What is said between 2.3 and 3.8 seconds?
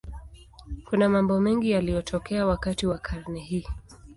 wakati wa karne hii.